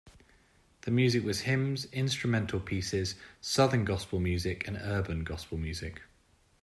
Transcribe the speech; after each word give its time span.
The 0.81 0.89
music 0.89 1.23
was 1.23 1.41
hymns, 1.41 1.85
instrumental 1.93 2.59
pieces, 2.59 3.13
southern 3.39 3.85
gospel 3.85 4.19
music, 4.19 4.67
and 4.67 4.77
urban 4.77 5.23
gospel 5.23 5.59
music. 5.59 6.01